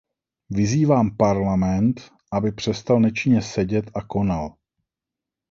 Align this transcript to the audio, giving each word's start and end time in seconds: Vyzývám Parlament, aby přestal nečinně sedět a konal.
Vyzývám 0.49 1.17
Parlament, 1.17 2.01
aby 2.31 2.51
přestal 2.51 2.99
nečinně 2.99 3.41
sedět 3.41 3.91
a 3.95 4.01
konal. 4.01 4.55